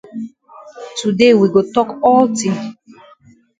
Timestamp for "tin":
2.37-2.57